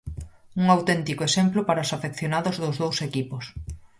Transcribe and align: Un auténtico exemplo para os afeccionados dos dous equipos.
Un 0.61 0.65
auténtico 0.75 1.21
exemplo 1.29 1.59
para 1.67 1.83
os 1.85 1.93
afeccionados 1.97 2.55
dos 2.63 2.75
dous 2.83 2.97
equipos. 3.09 3.45